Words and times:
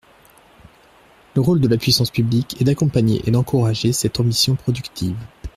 Le 1.35 1.41
rôle 1.41 1.61
de 1.61 1.67
la 1.67 1.77
puissance 1.77 2.09
publique 2.09 2.59
est 2.59 2.63
d’accompagner 2.63 3.21
et 3.25 3.29
d’encourager 3.29 3.93
cette 3.93 4.19
ambition 4.19 4.55
productive. 4.55 5.15